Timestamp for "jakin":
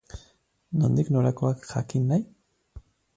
1.73-2.09